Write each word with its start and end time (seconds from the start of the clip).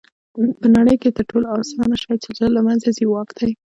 په 0.61 0.67
نړۍ 0.77 0.95
کښي 1.01 1.11
تر 1.17 1.23
ټولو 1.31 1.45
آسانه 1.59 1.95
شى 2.01 2.15
چي 2.23 2.29
ژر 2.37 2.49
له 2.57 2.61
منځه 2.67 2.87
ځي؛ 2.97 3.05
واک 3.09 3.29
دئ. 3.37 3.51